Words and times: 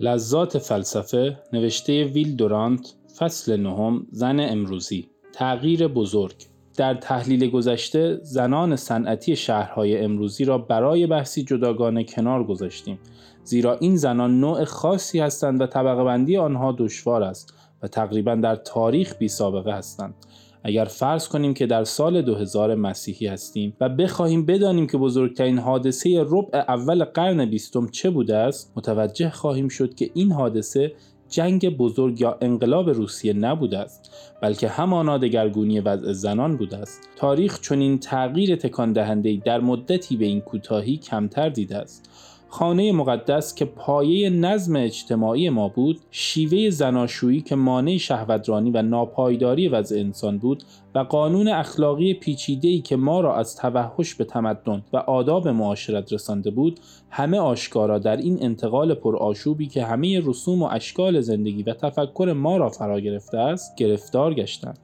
لذات 0.00 0.58
فلسفه 0.58 1.36
نوشته 1.52 2.04
ویل 2.04 2.36
دورانت 2.36 2.94
فصل 3.18 3.56
نهم 3.60 4.06
زن 4.10 4.40
امروزی. 4.40 5.08
تغییر 5.32 5.88
بزرگ. 5.88 6.34
در 6.76 6.94
تحلیل 6.94 7.50
گذشته 7.50 8.18
زنان 8.22 8.76
صنعتی 8.76 9.36
شهرهای 9.36 9.98
امروزی 9.98 10.44
را 10.44 10.58
برای 10.58 11.06
بحثی 11.06 11.42
جداگانه 11.42 12.04
کنار 12.04 12.44
گذاشتیم. 12.44 12.98
زیرا 13.44 13.78
این 13.78 13.96
زنان 13.96 14.40
نوع 14.40 14.64
خاصی 14.64 15.20
هستند 15.20 15.60
و 15.60 15.66
طبقه 15.66 16.04
بندی 16.04 16.36
آنها 16.36 16.74
دشوار 16.78 17.22
است 17.22 17.54
و 17.82 17.88
تقریبا 17.88 18.34
در 18.34 18.56
تاریخ 18.56 19.16
بی 19.16 19.28
سابقه 19.28 19.72
هستند. 19.72 20.14
اگر 20.64 20.84
فرض 20.84 21.28
کنیم 21.28 21.54
که 21.54 21.66
در 21.66 21.84
سال 21.84 22.22
2000 22.22 22.74
مسیحی 22.74 23.26
هستیم 23.26 23.76
و 23.80 23.88
بخواهیم 23.88 24.46
بدانیم 24.46 24.86
که 24.86 24.98
بزرگترین 24.98 25.58
حادثه 25.58 26.24
ربع 26.28 26.58
اول 26.58 27.04
قرن 27.04 27.44
بیستم 27.44 27.88
چه 27.88 28.10
بوده 28.10 28.36
است 28.36 28.72
متوجه 28.76 29.30
خواهیم 29.30 29.68
شد 29.68 29.94
که 29.94 30.10
این 30.14 30.32
حادثه 30.32 30.92
جنگ 31.28 31.76
بزرگ 31.76 32.20
یا 32.20 32.38
انقلاب 32.40 32.90
روسیه 32.90 33.32
نبوده 33.32 33.78
است 33.78 34.10
بلکه 34.42 34.68
همانا 34.68 35.18
دگرگونی 35.18 35.80
وضع 35.80 36.12
زنان 36.12 36.56
بوده 36.56 36.76
است. 36.76 37.08
تاریخ 37.16 37.60
چنین 37.60 37.98
تغییر 37.98 38.56
تکان 38.56 38.92
دهنده 38.92 39.42
در 39.44 39.60
مدتی 39.60 40.16
به 40.16 40.24
این 40.24 40.40
کوتاهی 40.40 40.96
کمتر 40.96 41.48
دیده 41.48 41.76
است. 41.76 42.10
خانه 42.50 42.92
مقدس 42.92 43.54
که 43.54 43.64
پایه 43.64 44.30
نظم 44.30 44.76
اجتماعی 44.76 45.50
ما 45.50 45.68
بود 45.68 46.00
شیوه 46.10 46.70
زناشویی 46.70 47.40
که 47.40 47.56
مانع 47.56 47.96
شهوترانی 47.96 48.70
و 48.70 48.82
ناپایداری 48.82 49.68
وضع 49.68 49.96
انسان 49.98 50.38
بود 50.38 50.64
و 50.94 50.98
قانون 50.98 51.48
اخلاقی 51.48 52.14
پیچیده‌ای 52.14 52.80
که 52.80 52.96
ما 52.96 53.20
را 53.20 53.36
از 53.36 53.56
توحش 53.56 54.14
به 54.14 54.24
تمدن 54.24 54.84
و 54.92 54.96
آداب 54.96 55.48
معاشرت 55.48 56.12
رسانده 56.12 56.50
بود 56.50 56.80
همه 57.10 57.38
آشکارا 57.38 57.98
در 57.98 58.16
این 58.16 58.38
انتقال 58.42 58.94
پرآشوبی 58.94 59.66
که 59.66 59.84
همه 59.84 60.20
رسوم 60.24 60.62
و 60.62 60.68
اشکال 60.70 61.20
زندگی 61.20 61.62
و 61.62 61.74
تفکر 61.74 62.32
ما 62.36 62.56
را 62.56 62.68
فرا 62.68 63.00
گرفته 63.00 63.38
است 63.38 63.76
گرفتار 63.76 64.34
گشتند. 64.34 64.78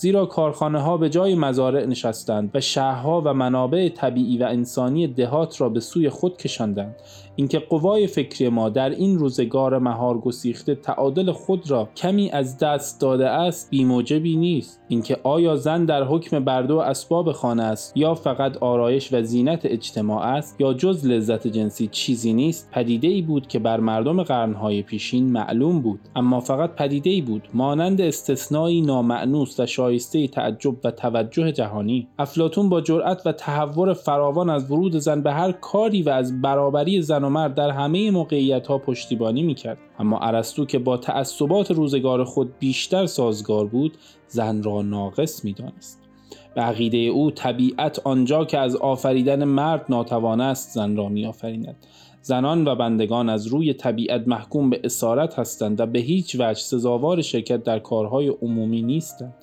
زیرا 0.00 0.26
کارخانه 0.26 0.80
ها 0.80 0.96
به 0.96 1.10
جای 1.10 1.34
مزارع 1.34 1.86
نشستند 1.86 2.50
و 2.54 2.60
شهرها 2.60 3.22
و 3.24 3.34
منابع 3.34 3.88
طبیعی 3.88 4.38
و 4.38 4.44
انسانی 4.44 5.06
دهات 5.06 5.60
را 5.60 5.68
به 5.68 5.80
سوی 5.80 6.08
خود 6.08 6.36
کشاندند. 6.36 6.96
اینکه 7.36 7.58
قوای 7.58 8.06
فکری 8.06 8.48
ما 8.48 8.68
در 8.68 8.90
این 8.90 9.18
روزگار 9.18 9.78
مهار 9.78 10.18
گسیخته 10.18 10.74
تعادل 10.74 11.32
خود 11.32 11.70
را 11.70 11.88
کمی 11.96 12.30
از 12.30 12.58
دست 12.58 13.00
داده 13.00 13.28
است 13.28 13.70
بیموجبی 13.70 14.36
نیست. 14.36 14.77
اینکه 14.88 15.16
آیا 15.22 15.56
زن 15.56 15.84
در 15.84 16.04
حکم 16.04 16.44
برده 16.44 16.74
و 16.74 16.76
اسباب 16.76 17.32
خانه 17.32 17.62
است 17.62 17.96
یا 17.96 18.14
فقط 18.14 18.56
آرایش 18.56 19.12
و 19.12 19.22
زینت 19.22 19.60
اجتماع 19.64 20.26
است 20.26 20.60
یا 20.60 20.74
جز 20.74 21.06
لذت 21.06 21.46
جنسی 21.46 21.86
چیزی 21.86 22.32
نیست؟ 22.32 22.68
پدیده 22.72 23.08
ای 23.08 23.22
بود 23.22 23.46
که 23.46 23.58
بر 23.58 23.80
مردم 23.80 24.22
قرنهای 24.22 24.82
پیشین 24.82 25.32
معلوم 25.32 25.80
بود 25.80 26.00
اما 26.16 26.40
فقط 26.40 26.74
پدیده 26.74 27.10
ای 27.10 27.20
بود 27.20 27.48
مانند 27.54 28.00
استثنایی 28.00 28.80
نامعنوس 28.80 29.60
و 29.60 29.66
شایسته 29.66 30.28
تعجب 30.28 30.74
و 30.84 30.90
توجه 30.90 31.52
جهانی. 31.52 32.08
افلاتون 32.18 32.68
با 32.68 32.80
جرأت 32.80 33.26
و 33.26 33.32
تحور 33.32 33.94
فراوان 33.94 34.50
از 34.50 34.70
ورود 34.70 34.96
زن 34.96 35.22
به 35.22 35.32
هر 35.32 35.52
کاری 35.52 36.02
و 36.02 36.08
از 36.08 36.42
برابری 36.42 37.02
زن 37.02 37.24
و 37.24 37.28
مرد 37.28 37.54
در 37.54 37.70
همه 37.70 38.10
موقعیت 38.10 38.66
ها 38.66 38.78
پشتیبانی 38.78 39.42
می‌کرد. 39.42 39.78
اما 39.98 40.18
ارسطو 40.18 40.64
که 40.64 40.78
با 40.78 40.96
تعصبات 40.96 41.70
روزگار 41.70 42.24
خود 42.24 42.58
بیشتر 42.58 43.06
سازگار 43.06 43.66
بود 43.66 43.98
زن 44.28 44.62
را 44.62 44.82
ناقص 44.82 45.44
می‌دانست. 45.44 46.02
به 46.54 46.60
عقیده 46.60 46.98
او 46.98 47.30
طبیعت 47.30 47.98
آنجا 48.04 48.44
که 48.44 48.58
از 48.58 48.76
آفریدن 48.76 49.44
مرد 49.44 49.84
ناتوان 49.88 50.40
است 50.40 50.74
زن 50.74 50.96
را 50.96 51.08
میآفریند. 51.08 51.76
زنان 52.22 52.68
و 52.68 52.74
بندگان 52.74 53.28
از 53.28 53.46
روی 53.46 53.74
طبیعت 53.74 54.28
محکوم 54.28 54.70
به 54.70 54.80
اسارت 54.84 55.38
هستند 55.38 55.80
و 55.80 55.86
به 55.86 55.98
هیچ 55.98 56.34
وجه 56.34 56.60
سزاوار 56.60 57.22
شرکت 57.22 57.62
در 57.62 57.78
کارهای 57.78 58.28
عمومی 58.28 58.82
نیستند. 58.82 59.34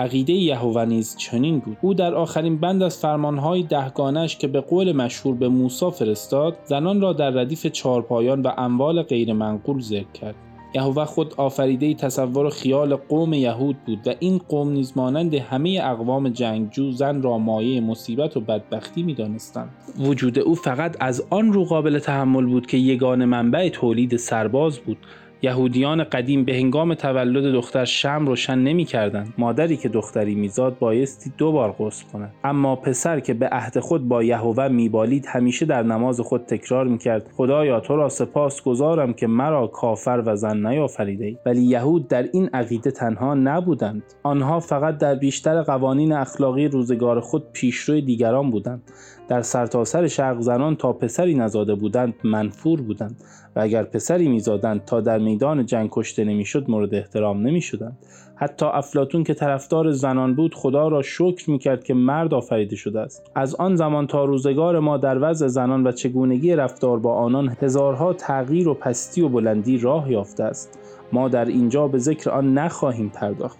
عقیده 0.00 0.32
یهوه 0.32 0.84
نیز 0.84 1.16
چنین 1.16 1.58
بود. 1.58 1.76
او 1.82 1.94
در 1.94 2.14
آخرین 2.14 2.58
بند 2.58 2.82
از 2.82 2.98
فرمانهای 2.98 3.62
دهگانش 3.62 4.36
که 4.36 4.48
به 4.48 4.60
قول 4.60 4.92
مشهور 4.92 5.34
به 5.34 5.48
موسی 5.48 5.90
فرستاد 5.90 6.56
زنان 6.64 7.00
را 7.00 7.12
در 7.12 7.30
ردیف 7.30 7.66
چارپایان 7.66 8.42
و 8.42 8.50
اموال 8.58 9.02
غیرمنقول 9.02 9.80
ذکر 9.80 10.12
کرد. 10.14 10.34
یهوه 10.74 11.04
خود 11.04 11.34
آفریده 11.36 11.94
تصور 11.94 12.46
و 12.46 12.50
خیال 12.50 12.96
قوم 12.96 13.32
یهود 13.32 13.76
بود 13.86 13.98
و 14.06 14.14
این 14.18 14.40
قوم 14.48 14.72
نیز 14.72 14.92
مانند 14.96 15.34
همه 15.34 15.80
اقوام 15.82 16.28
جنگجو 16.28 16.90
زن 16.90 17.22
را 17.22 17.38
مایه 17.38 17.80
مصیبت 17.80 18.36
و 18.36 18.40
بدبختی 18.40 19.02
می‌دانستند. 19.02 19.70
وجود 19.98 20.38
او 20.38 20.54
فقط 20.54 20.96
از 21.00 21.26
آن 21.30 21.52
رو 21.52 21.64
قابل 21.64 21.98
تحمل 21.98 22.46
بود 22.46 22.66
که 22.66 22.76
یگان 22.76 23.24
منبع 23.24 23.68
تولید 23.68 24.16
سرباز 24.16 24.78
بود. 24.78 24.98
یهودیان 25.42 26.04
قدیم 26.04 26.44
به 26.44 26.54
هنگام 26.54 26.94
تولد 26.94 27.52
دختر 27.52 27.84
شم 27.84 28.26
روشن 28.26 28.58
نمی 28.58 28.84
کردن. 28.84 29.26
مادری 29.38 29.76
که 29.76 29.88
دختری 29.88 30.34
میزاد 30.34 30.78
بایستی 30.78 31.32
دو 31.38 31.52
بار 31.52 31.72
غسل 31.78 32.04
کند. 32.12 32.32
اما 32.44 32.76
پسر 32.76 33.20
که 33.20 33.34
به 33.34 33.48
عهد 33.48 33.78
خود 33.78 34.08
با 34.08 34.22
یهوه 34.22 34.68
میبالید 34.68 35.26
همیشه 35.28 35.66
در 35.66 35.82
نماز 35.82 36.20
خود 36.20 36.40
تکرار 36.40 36.86
می‌کرد. 36.86 37.30
خدایا 37.36 37.80
تو 37.80 37.96
را 37.96 38.08
سپاس 38.08 38.62
گذارم 38.62 39.12
که 39.12 39.26
مرا 39.26 39.66
کافر 39.66 40.22
و 40.26 40.36
زن 40.36 40.66
نیافریده 40.66 41.24
ای 41.24 41.36
ولی 41.46 41.62
یهود 41.62 42.08
در 42.08 42.22
این 42.32 42.50
عقیده 42.52 42.90
تنها 42.90 43.34
نبودند. 43.34 44.02
آنها 44.22 44.60
فقط 44.60 44.98
در 44.98 45.14
بیشتر 45.14 45.62
قوانین 45.62 46.12
اخلاقی 46.12 46.68
روزگار 46.68 47.20
خود 47.20 47.52
پیشروی 47.52 48.02
دیگران 48.02 48.50
بودند. 48.50 48.82
در 49.30 49.42
سرتاسر 49.42 50.00
سر 50.00 50.06
شرق 50.06 50.40
زنان 50.40 50.76
تا 50.76 50.92
پسری 50.92 51.34
نزاده 51.34 51.74
بودند 51.74 52.14
منفور 52.24 52.80
بودند 52.80 53.16
و 53.56 53.60
اگر 53.60 53.82
پسری 53.82 54.28
میزادند 54.28 54.84
تا 54.84 55.00
در 55.00 55.18
میدان 55.18 55.66
جنگ 55.66 55.88
کشته 55.92 56.24
نمی‌شد 56.24 56.70
مورد 56.70 56.94
احترام 56.94 57.46
نمی‌شدند. 57.46 57.98
حتی 58.36 58.66
افلاتون 58.66 59.24
که 59.24 59.34
طرفدار 59.34 59.90
زنان 59.90 60.34
بود 60.34 60.54
خدا 60.54 60.88
را 60.88 61.02
شکر 61.02 61.50
می‌کرد 61.50 61.84
که 61.84 61.94
مرد 61.94 62.34
آفریده 62.34 62.76
شده 62.76 63.00
است. 63.00 63.30
از 63.34 63.54
آن 63.54 63.76
زمان 63.76 64.06
تا 64.06 64.24
روزگار 64.24 64.78
ما 64.78 64.96
در 64.96 65.30
وضع 65.30 65.46
زنان 65.46 65.86
و 65.86 65.92
چگونگی 65.92 66.56
رفتار 66.56 66.98
با 66.98 67.14
آنان 67.14 67.56
هزارها 67.60 68.12
تغییر 68.12 68.68
و 68.68 68.74
پستی 68.74 69.22
و 69.22 69.28
بلندی 69.28 69.78
راه 69.78 70.10
یافته 70.10 70.44
است. 70.44 70.78
ما 71.12 71.28
در 71.28 71.44
اینجا 71.44 71.88
به 71.88 71.98
ذکر 71.98 72.30
آن 72.30 72.54
نخواهیم 72.54 73.08
پرداخت. 73.08 73.58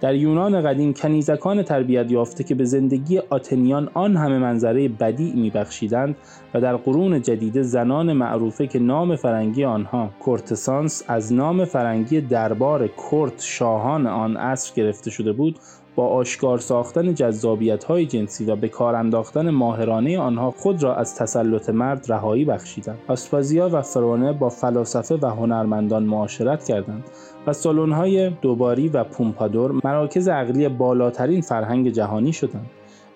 در 0.00 0.14
یونان 0.14 0.62
قدیم 0.62 0.92
کنیزکان 0.92 1.62
تربیت 1.62 2.10
یافته 2.10 2.44
که 2.44 2.54
به 2.54 2.64
زندگی 2.64 3.18
آتنیان 3.18 3.90
آن 3.94 4.16
همه 4.16 4.38
منظره 4.38 4.88
بدی 4.88 5.32
میبخشیدند 5.32 6.16
و 6.54 6.60
در 6.60 6.76
قرون 6.76 7.22
جدید 7.22 7.62
زنان 7.62 8.12
معروفه 8.12 8.66
که 8.66 8.78
نام 8.78 9.16
فرنگی 9.16 9.64
آنها 9.64 10.10
کورتسانس 10.20 11.02
از 11.08 11.32
نام 11.32 11.64
فرنگی 11.64 12.20
دربار 12.20 12.86
کورت 12.86 13.42
شاهان 13.42 14.06
آن 14.06 14.36
عصر 14.36 14.74
گرفته 14.74 15.10
شده 15.10 15.32
بود 15.32 15.58
با 15.98 16.06
آشکار 16.06 16.58
ساختن 16.58 17.14
جذابیت 17.14 17.84
های 17.84 18.06
جنسی 18.06 18.44
و 18.44 18.56
به 18.56 18.68
کار 18.68 18.94
انداختن 18.94 19.50
ماهرانه 19.50 20.18
آنها 20.18 20.50
خود 20.50 20.82
را 20.82 20.94
از 20.94 21.14
تسلط 21.14 21.70
مرد 21.70 22.12
رهایی 22.12 22.44
بخشیدند. 22.44 22.98
آسپازیا 23.08 23.68
و 23.72 23.82
فرونه 23.82 24.32
با 24.32 24.48
فلاسفه 24.48 25.18
و 25.22 25.26
هنرمندان 25.26 26.02
معاشرت 26.02 26.64
کردند 26.64 27.04
و 27.46 27.52
های 27.92 28.30
دوباری 28.30 28.88
و 28.88 29.04
پومپادور 29.04 29.80
مراکز 29.84 30.28
عقلی 30.28 30.68
بالاترین 30.68 31.40
فرهنگ 31.40 31.88
جهانی 31.88 32.32
شدند. 32.32 32.70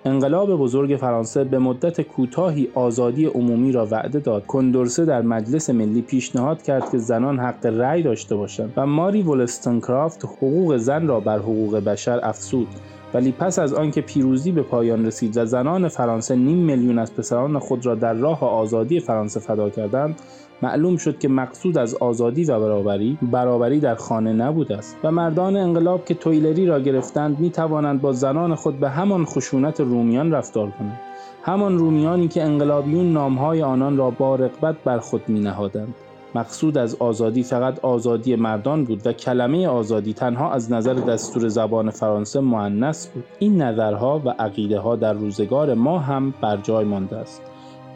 انقلاب 0.04 0.56
بزرگ 0.56 0.96
فرانسه 0.96 1.44
به 1.44 1.58
مدت 1.58 2.00
کوتاهی 2.00 2.68
آزادی 2.74 3.26
عمومی 3.26 3.72
را 3.72 3.86
وعده 3.86 4.18
داد. 4.18 4.46
کندورسه 4.46 5.04
در 5.04 5.22
مجلس 5.22 5.70
ملی 5.70 6.02
پیشنهاد 6.02 6.62
کرد 6.62 6.90
که 6.90 6.98
زنان 6.98 7.38
حق 7.38 7.66
رأی 7.66 8.02
داشته 8.02 8.36
باشند 8.36 8.72
و 8.76 8.86
ماری 8.86 9.22
ولستنکرافت 9.22 10.24
حقوق 10.24 10.76
زن 10.76 11.06
را 11.06 11.20
بر 11.20 11.38
حقوق 11.38 11.76
بشر 11.76 12.20
افزود. 12.22 12.68
ولی 13.14 13.32
پس 13.32 13.58
از 13.58 13.74
آنکه 13.74 14.00
پیروزی 14.00 14.52
به 14.52 14.62
پایان 14.62 15.06
رسید 15.06 15.36
و 15.36 15.46
زنان 15.46 15.88
فرانسه 15.88 16.36
نیم 16.36 16.58
میلیون 16.58 16.98
از 16.98 17.14
پسران 17.14 17.58
خود 17.58 17.86
را 17.86 17.94
در 17.94 18.14
راه 18.14 18.44
آزادی 18.44 19.00
فرانسه 19.00 19.40
فدا 19.40 19.70
کردند 19.70 20.20
معلوم 20.62 20.96
شد 20.96 21.18
که 21.18 21.28
مقصود 21.28 21.78
از 21.78 21.94
آزادی 21.94 22.44
و 22.44 22.60
برابری 22.60 23.18
برابری 23.22 23.80
در 23.80 23.94
خانه 23.94 24.32
نبوده 24.32 24.76
است 24.76 24.96
و 25.04 25.10
مردان 25.10 25.56
انقلاب 25.56 26.04
که 26.04 26.14
تویلری 26.14 26.66
را 26.66 26.80
گرفتند 26.80 27.40
می 27.40 27.50
توانند 27.50 28.00
با 28.00 28.12
زنان 28.12 28.54
خود 28.54 28.80
به 28.80 28.90
همان 28.90 29.24
خشونت 29.24 29.80
رومیان 29.80 30.32
رفتار 30.32 30.70
کنند 30.70 31.00
همان 31.42 31.78
رومیانی 31.78 32.28
که 32.28 32.42
انقلابیون 32.42 33.12
نامهای 33.12 33.62
آنان 33.62 33.96
را 33.96 34.10
با 34.10 34.36
رقبت 34.36 34.76
بر 34.84 34.98
خود 34.98 35.28
می 35.28 35.40
نهادند. 35.40 35.94
مقصود 36.34 36.78
از 36.78 36.94
آزادی 36.94 37.42
فقط 37.42 37.84
آزادی 37.84 38.36
مردان 38.36 38.84
بود 38.84 39.06
و 39.06 39.12
کلمه 39.12 39.66
آزادی 39.66 40.12
تنها 40.12 40.52
از 40.52 40.72
نظر 40.72 40.94
دستور 40.94 41.48
زبان 41.48 41.90
فرانسه 41.90 42.40
معنس 42.40 43.06
بود. 43.06 43.24
این 43.38 43.62
نظرها 43.62 44.22
و 44.24 44.28
عقیده 44.28 44.78
ها 44.78 44.96
در 44.96 45.12
روزگار 45.12 45.74
ما 45.74 45.98
هم 45.98 46.34
بر 46.40 46.56
جای 46.56 46.84
مانده 46.84 47.16
است. 47.16 47.42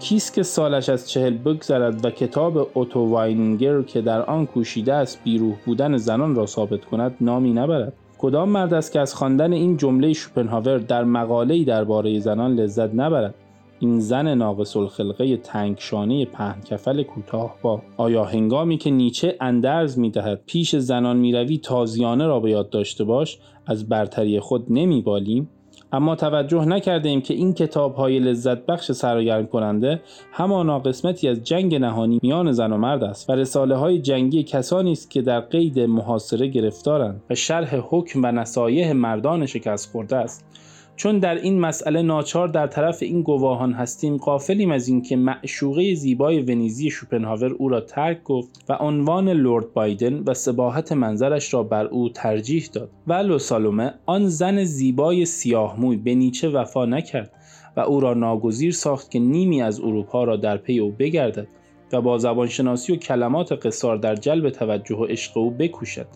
کیست 0.00 0.34
که 0.34 0.42
سالش 0.42 0.88
از 0.88 1.10
چهل 1.10 1.36
بگذرد 1.36 2.04
و 2.04 2.10
کتاب 2.10 2.70
اوتو 2.74 3.00
واینگر 3.00 3.82
که 3.82 4.00
در 4.00 4.22
آن 4.22 4.46
کوشیده 4.46 4.94
است 4.94 5.18
بیروح 5.24 5.54
بودن 5.66 5.96
زنان 5.96 6.34
را 6.34 6.46
ثابت 6.46 6.84
کند 6.84 7.14
نامی 7.20 7.52
نبرد. 7.52 7.92
کدام 8.18 8.48
مرد 8.48 8.74
است 8.74 8.92
که 8.92 9.00
از 9.00 9.14
خواندن 9.14 9.52
این 9.52 9.76
جمله 9.76 10.12
شوپنهاور 10.12 10.78
در 10.78 11.04
مقاله‌ای 11.04 11.64
درباره 11.64 12.20
زنان 12.20 12.54
لذت 12.54 12.94
نبرد؟ 12.94 13.34
این 13.78 14.00
زن 14.00 14.34
ناقص 14.34 14.76
الخلقه 14.76 15.36
تنگشانه 15.36 16.24
پهن 16.24 16.60
کفل 16.60 17.02
کوتاه 17.02 17.56
با 17.62 17.82
آیا 17.96 18.24
هنگامی 18.24 18.78
که 18.78 18.90
نیچه 18.90 19.36
اندرز 19.40 19.98
می‌دهد 19.98 20.42
پیش 20.46 20.76
زنان 20.76 21.16
می‌روی 21.16 21.58
تازیانه 21.58 22.26
را 22.26 22.40
به 22.40 22.50
یاد 22.50 22.70
داشته 22.70 23.04
باش 23.04 23.38
از 23.66 23.88
برتری 23.88 24.40
خود 24.40 24.66
نمیبالیم. 24.70 25.50
اما 25.92 26.16
توجه 26.16 26.64
نکرده 26.64 27.08
ایم 27.08 27.20
که 27.20 27.34
این 27.34 27.54
کتاب 27.54 27.94
های 27.94 28.18
لذت 28.18 28.66
بخش 28.66 28.92
سرگرم 28.92 29.46
کننده 29.46 30.00
همانا 30.32 30.78
قسمتی 30.78 31.28
از 31.28 31.44
جنگ 31.44 31.74
نهانی 31.74 32.18
میان 32.22 32.52
زن 32.52 32.72
و 32.72 32.76
مرد 32.76 33.04
است 33.04 33.30
و 33.30 33.32
رساله 33.32 33.76
های 33.76 33.98
جنگی 33.98 34.42
کسانی 34.42 34.92
است 34.92 35.10
که 35.10 35.22
در 35.22 35.40
قید 35.40 35.80
محاصره 35.80 36.46
گرفتارند 36.46 37.22
و 37.30 37.34
شرح 37.34 37.76
حکم 37.76 38.20
و 38.24 38.32
نصایح 38.32 38.92
مردان 38.92 39.46
شکست 39.46 39.92
خورده 39.92 40.16
است. 40.16 40.65
چون 40.96 41.18
در 41.18 41.34
این 41.34 41.60
مسئله 41.60 42.02
ناچار 42.02 42.48
در 42.48 42.66
طرف 42.66 43.02
این 43.02 43.22
گواهان 43.22 43.72
هستیم 43.72 44.16
قافلیم 44.16 44.70
از 44.70 44.88
اینکه 44.88 45.16
معشوقه 45.16 45.94
زیبای 45.94 46.40
ونیزی 46.40 46.90
شوپنهاور 46.90 47.52
او 47.52 47.68
را 47.68 47.80
ترک 47.80 48.22
گفت 48.22 48.64
و 48.68 48.72
عنوان 48.72 49.28
لورد 49.28 49.72
بایدن 49.72 50.22
و 50.26 50.34
سباحت 50.34 50.92
منظرش 50.92 51.54
را 51.54 51.62
بر 51.62 51.84
او 51.84 52.08
ترجیح 52.08 52.68
داد. 52.72 52.90
و 53.06 53.38
سالومه 53.38 53.94
آن 54.06 54.28
زن 54.28 54.64
زیبای 54.64 55.24
سیاه 55.24 55.80
موی 55.80 55.96
به 55.96 56.14
نیچه 56.14 56.48
وفا 56.48 56.84
نکرد 56.84 57.32
و 57.76 57.80
او 57.80 58.00
را 58.00 58.14
ناگزیر 58.14 58.72
ساخت 58.72 59.10
که 59.10 59.18
نیمی 59.18 59.62
از 59.62 59.80
اروپا 59.80 60.24
را 60.24 60.36
در 60.36 60.56
پی 60.56 60.78
او 60.78 60.90
بگردد 60.98 61.48
و 61.92 62.00
با 62.00 62.18
زبانشناسی 62.18 62.92
و 62.92 62.96
کلمات 62.96 63.52
قصار 63.52 63.96
در 63.96 64.14
جلب 64.14 64.50
توجه 64.50 64.96
و 64.96 65.04
عشق 65.04 65.36
او 65.36 65.50
بکوشد. 65.50 66.06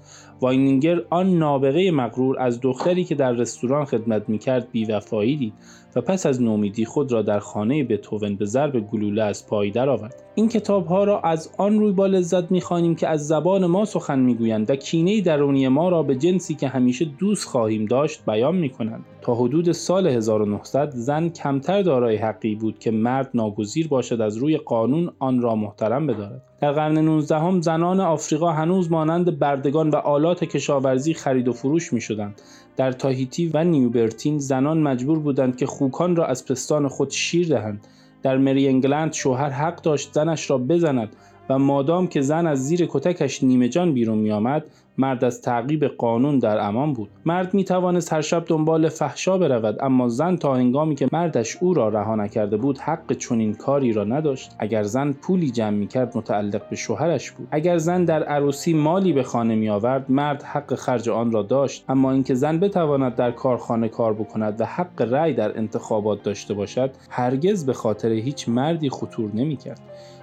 واینینگر 0.41 1.03
آن 1.11 1.39
نابغه 1.39 1.91
مغرور 1.91 2.39
از 2.39 2.61
دختری 2.61 3.05
که 3.05 3.15
در 3.15 3.33
رستوران 3.33 3.85
خدمت 3.85 4.29
می‌کرد 4.29 4.71
بیوفایی 4.73 5.37
دید 5.37 5.53
و 5.97 6.01
پس 6.01 6.27
از 6.27 6.43
نومیدی 6.43 6.85
خود 6.85 7.13
را 7.13 7.23
در 7.23 7.39
خانه 7.39 7.85
بتوون 7.85 8.37
به 8.37 8.45
ضرب 8.45 8.91
گلوله 8.91 9.23
از 9.23 9.47
پای 9.47 9.71
درآورد. 9.71 10.23
این 10.35 10.49
کتاب 10.49 10.87
ها 10.87 11.05
را 11.05 11.21
از 11.21 11.51
آن 11.59 11.79
روی 11.79 11.93
با 11.93 12.07
لذت 12.07 12.51
می‌خوانیم 12.51 12.95
که 12.95 13.09
از 13.09 13.27
زبان 13.27 13.67
ما 13.67 13.85
سخن 13.85 14.19
می‌گویند 14.19 14.71
و 14.71 14.77
کینه 14.77 15.21
درونی 15.21 15.69
ما 15.69 15.89
را 15.89 16.03
به 16.03 16.15
جنسی 16.15 16.55
که 16.55 16.69
همیشه 16.69 17.05
دوست 17.05 17.49
خواهیم 17.49 17.85
داشت 17.85 18.25
بیان 18.27 18.57
می‌کنند. 18.57 19.05
تا 19.23 19.35
حدود 19.35 19.73
سال 19.73 20.07
1900 20.07 20.91
زن 20.91 21.29
کمتر 21.29 21.83
دارای 21.83 22.17
حقی 22.17 22.55
بود 22.55 22.79
که 22.79 22.91
مرد 22.91 23.31
ناگزیر 23.35 23.89
باشد 23.89 24.21
از 24.21 24.37
روی 24.37 24.57
قانون 24.57 25.11
آن 25.19 25.43
را 25.43 25.55
محترم 25.55 26.07
بدارد. 26.07 26.43
در 26.61 26.73
قرن 26.73 26.99
19 26.99 27.39
هم 27.39 27.61
زنان 27.61 28.01
آفریقا 28.01 28.53
هنوز 28.53 28.91
مانند 28.91 29.39
بردگان 29.39 29.91
و 29.91 29.97
آلات 29.97 30.45
کشاورزی 30.45 31.15
خرید 31.15 31.49
و 31.49 31.53
فروش 31.53 31.93
می 31.93 32.01
شدند. 32.01 32.41
در 32.77 32.93
تاهیتی 32.93 33.51
و 33.55 33.65
نیوبرتین 33.65 34.39
زنان 34.39 34.79
مجبور 34.83 35.19
بودند 35.19 35.57
که 35.57 35.67
خوکان 35.67 36.17
را 36.17 36.27
از 36.27 36.47
پستان 36.47 36.89
خود 36.89 37.11
شیر 37.11 37.49
دهند. 37.49 37.87
در 38.23 38.39
مری 38.39 38.69
انگلند 38.69 39.13
شوهر 39.13 39.51
حق 39.51 39.83
داشت 39.83 40.13
زنش 40.13 40.51
را 40.51 40.59
بزند 40.59 41.17
و 41.49 41.59
مادام 41.59 42.07
که 42.07 42.21
زن 42.21 42.47
از 42.47 42.67
زیر 42.67 42.87
کتکش 42.91 43.43
نیمه 43.45 43.69
جان 43.69 43.95
بیرون 43.95 44.19
می 44.19 44.31
آمد 44.31 44.65
مرد 45.01 45.25
از 45.25 45.43
تعقیب 45.43 45.85
قانون 45.85 46.39
در 46.39 46.67
امان 46.67 46.93
بود. 46.93 47.09
مرد 47.25 47.55
می 47.55 47.65
توانست 47.65 48.13
هر 48.13 48.21
شب 48.21 48.45
دنبال 48.47 48.89
فحشا 48.89 49.39
برود 49.39 49.77
اما 49.81 50.09
زن 50.09 50.37
تا 50.37 50.55
هنگامی 50.55 50.95
که 50.95 51.09
مردش 51.13 51.57
او 51.57 51.75
را 51.75 51.89
رها 51.89 52.15
نکرده 52.17 52.57
بود 52.57 52.79
حق 52.79 53.13
چنین 53.13 53.55
کاری 53.55 53.93
را 53.93 54.05
نداشت. 54.05 54.57
اگر 54.59 54.83
زن 54.83 55.13
پولی 55.13 55.51
جمع 55.51 55.77
می 55.77 55.87
کرد 55.87 56.17
متعلق 56.17 56.69
به 56.71 56.77
شوهرش 56.77 57.31
بود. 57.31 57.49
اگر 57.51 57.79
زن 57.79 58.05
در 58.05 58.23
عروسی 58.23 58.75
مالی 58.75 59.13
به 59.13 59.23
خانه 59.23 59.55
می 59.55 59.69
آورد 59.69 60.11
مرد 60.11 60.43
حق 60.43 60.75
خرج 60.75 61.09
آن 61.09 61.33
را 61.33 61.43
داشت. 61.43 61.85
اما 61.89 62.13
اینکه 62.13 62.35
زن 62.35 62.61
بتواند 62.61 63.15
در 63.15 63.31
کارخانه 63.31 63.89
کار 63.89 64.15
بکند 64.15 64.61
و 64.61 64.65
حق 64.65 65.03
رأی 65.03 65.35
در 65.35 65.59
انتخابات 65.59 66.23
داشته 66.23 66.55
باشد 66.55 66.91
هرگز 67.11 67.67
به 67.67 67.73
خاطر 67.73 68.09
هیچ 68.09 68.49
مردی 68.49 68.91
خطور 68.91 69.31
نمی 69.35 69.57
کرد 69.57 69.81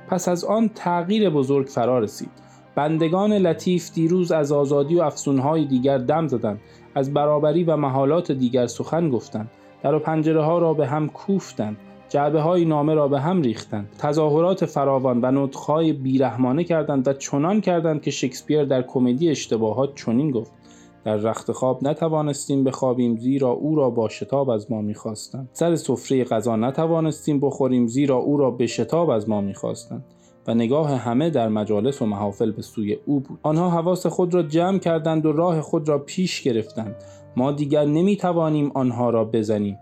پس 0.08 0.28
از 0.28 0.46
آن 0.46 0.70
تغییر 0.76 1.30
بزرگ 1.30 1.68
فرا 1.68 2.00
رسید. 2.00 2.47
بندگان 2.78 3.34
لطیف 3.34 3.94
دیروز 3.94 4.32
از 4.32 4.52
آزادی 4.52 4.96
و 4.96 5.02
افسونهای 5.02 5.66
دیگر 5.66 5.98
دم 5.98 6.28
زدند 6.28 6.60
از 6.96 7.14
برابری 7.14 7.64
و 7.64 7.76
محالات 7.76 8.32
دیگر 8.32 8.68
سخن 8.68 9.10
گفتند 9.10 9.52
در 9.84 9.94
و 9.96 10.00
پنجره 10.00 10.42
ها 10.42 10.60
را 10.60 10.74
به 10.74 10.88
هم 10.88 11.10
کوفتند 11.10 11.78
جعبه 12.10 12.42
های 12.42 12.66
نامه 12.66 12.94
را 12.94 13.08
به 13.08 13.20
هم 13.20 13.42
ریختند 13.42 13.90
تظاهرات 13.98 14.66
فراوان 14.66 15.20
و 15.22 15.32
نطخهای 15.32 15.94
بیرحمانه 15.94 16.64
کردند 16.64 17.08
و 17.08 17.14
چنان 17.14 17.62
کردند 17.62 18.02
که 18.02 18.12
شکسپیر 18.12 18.64
در 18.64 18.82
کمدی 18.82 19.30
اشتباهات 19.30 19.96
چنین 19.96 20.32
گفت 20.32 20.52
در 21.04 21.16
رخت 21.16 21.52
خواب 21.52 21.84
نتوانستیم 21.84 22.64
بخوابیم 22.64 23.18
زیرا 23.18 23.50
او 23.50 23.76
را 23.76 23.90
با 23.90 24.10
شتاب 24.10 24.50
از 24.50 24.72
ما 24.72 24.82
می‌خواستند. 24.82 25.50
سر 25.54 25.76
سفره 25.76 26.24
غذا 26.24 26.56
نتوانستیم 26.56 27.40
بخوریم 27.40 27.88
زیرا 27.88 28.16
او 28.16 28.38
را 28.38 28.52
به 28.52 28.68
شتاب 28.68 29.10
از 29.10 29.30
ما 29.30 29.42
می‌خواستند. 29.42 30.04
و 30.48 30.54
نگاه 30.54 30.96
همه 30.96 31.30
در 31.30 31.50
مجالس 31.50 32.02
و 32.02 32.06
محافل 32.06 32.52
به 32.52 32.62
سوی 32.62 32.98
او 33.06 33.20
بود. 33.20 33.40
آنها 33.44 33.70
حواس 33.70 34.06
خود 34.06 34.34
را 34.34 34.44
جمع 34.44 34.80
کردند 34.80 35.26
و 35.26 35.32
راه 35.32 35.62
خود 35.62 35.90
را 35.90 36.00
پیش 36.00 36.42
گرفتند. 36.42 36.96
ما 37.36 37.52
دیگر 37.52 37.86
نمی 37.86 38.18
توانیم 38.18 38.72
آنها 38.74 39.10
را 39.10 39.26
بزنیم. 39.26 39.78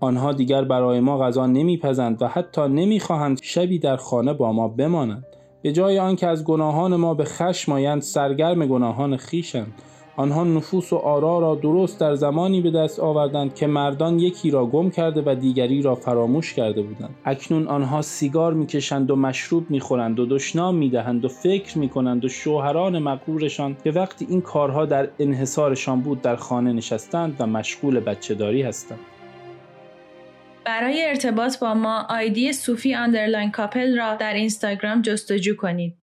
آنها 0.00 0.32
دیگر 0.32 0.64
برای 0.64 1.00
ما 1.00 1.18
غذا 1.18 1.46
نمیپزند 1.46 2.22
و 2.22 2.28
حتی 2.28 2.68
نمی‌خواهند 2.68 3.38
شبی 3.42 3.78
در 3.78 3.96
خانه 3.96 4.32
با 4.32 4.52
ما 4.52 4.68
بمانند. 4.68 5.24
به 5.62 5.72
جای 5.72 5.98
آنکه 5.98 6.26
از 6.26 6.44
گناهان 6.44 6.96
ما 6.96 7.14
به 7.14 7.24
خشم 7.24 7.72
آیند 7.72 8.02
سرگرم 8.02 8.66
گناهان 8.66 9.16
خیشند 9.16 9.72
آنها 10.16 10.44
نفوس 10.44 10.92
و 10.92 10.96
آرا 10.96 11.38
را 11.38 11.54
درست 11.54 12.00
در 12.00 12.14
زمانی 12.14 12.60
به 12.60 12.70
دست 12.70 13.00
آوردند 13.00 13.54
که 13.54 13.66
مردان 13.66 14.18
یکی 14.18 14.50
را 14.50 14.66
گم 14.66 14.90
کرده 14.90 15.22
و 15.26 15.34
دیگری 15.34 15.82
را 15.82 15.94
فراموش 15.94 16.54
کرده 16.54 16.82
بودند 16.82 17.14
اکنون 17.24 17.68
آنها 17.68 18.02
سیگار 18.02 18.54
می‌کشند 18.54 19.10
و 19.10 19.16
مشروب 19.16 19.70
می‌خورند 19.70 20.20
و 20.20 20.26
دشنام 20.26 20.74
می‌دهند 20.74 21.24
و 21.24 21.28
فکر 21.28 21.78
می‌کنند 21.78 22.24
و 22.24 22.28
شوهران 22.28 22.98
مغرورشان 22.98 23.76
که 23.84 23.90
وقتی 23.90 24.26
این 24.30 24.40
کارها 24.40 24.86
در 24.86 25.08
انحصارشان 25.18 26.00
بود 26.00 26.22
در 26.22 26.36
خانه 26.36 26.72
نشستند 26.72 27.36
و 27.38 27.46
مشغول 27.46 28.00
بچهداری 28.00 28.62
هستند 28.62 29.00
برای 30.64 31.04
ارتباط 31.04 31.58
با 31.58 31.74
ما 31.74 32.06
آیدی 32.10 32.52
صوفی 32.52 32.94
underline 32.94 33.50
couple 33.50 33.98
را 33.98 34.14
در 34.14 34.34
اینستاگرام 34.34 35.02
جستجو 35.02 35.56
کنید. 35.56 36.03